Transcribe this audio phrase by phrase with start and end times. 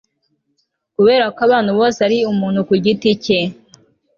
[0.95, 3.39] kubera ko abantu bose ari umuntu ku giti cye